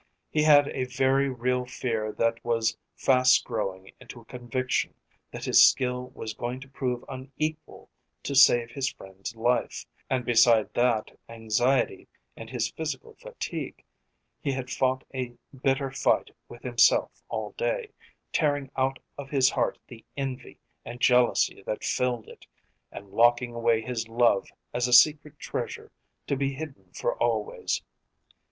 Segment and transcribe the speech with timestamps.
[0.31, 4.95] He had a very real fear that was fast growing into a conviction
[5.29, 7.87] that his skill was going to prove unequal
[8.23, 13.83] to save his friend's life, and beside that anxiety and his physical fatigue
[14.39, 17.91] he had fought a bitter fight with himself all day,
[18.33, 22.47] tearing out of his heart the envy and jealousy that filled it,
[22.91, 25.91] and locking away his love as a secret treasure
[26.25, 27.83] to be hidden for always.